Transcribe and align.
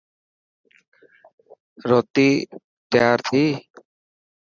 روتي 1.89 2.29
تيار 2.89 3.17
ٿي. 3.27 3.43